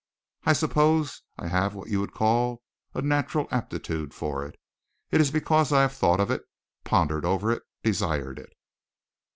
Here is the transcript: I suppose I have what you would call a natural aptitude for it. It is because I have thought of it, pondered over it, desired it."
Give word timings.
I 0.45 0.53
suppose 0.53 1.21
I 1.37 1.45
have 1.45 1.75
what 1.75 1.89
you 1.89 1.99
would 1.99 2.11
call 2.15 2.63
a 2.95 3.03
natural 3.03 3.47
aptitude 3.51 4.15
for 4.15 4.43
it. 4.43 4.55
It 5.11 5.21
is 5.21 5.29
because 5.29 5.71
I 5.71 5.81
have 5.83 5.93
thought 5.93 6.19
of 6.19 6.31
it, 6.31 6.41
pondered 6.83 7.23
over 7.23 7.51
it, 7.51 7.61
desired 7.83 8.39
it." 8.39 8.51